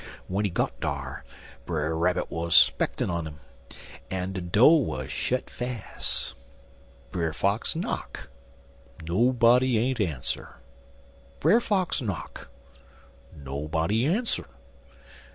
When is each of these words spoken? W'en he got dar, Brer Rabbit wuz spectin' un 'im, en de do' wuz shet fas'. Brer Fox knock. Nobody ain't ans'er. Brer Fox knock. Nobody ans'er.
W'en 0.27 0.45
he 0.45 0.49
got 0.49 0.79
dar, 0.79 1.23
Brer 1.67 1.95
Rabbit 1.95 2.31
wuz 2.31 2.49
spectin' 2.55 3.11
un 3.11 3.27
'im, 3.27 3.39
en 4.09 4.33
de 4.33 4.41
do' 4.41 4.65
wuz 4.77 5.11
shet 5.11 5.47
fas'. 5.47 6.33
Brer 7.11 7.33
Fox 7.33 7.75
knock. 7.75 8.27
Nobody 9.05 9.77
ain't 9.77 10.01
ans'er. 10.01 10.55
Brer 11.39 11.61
Fox 11.61 12.01
knock. 12.01 12.49
Nobody 13.31 14.07
ans'er. 14.07 14.47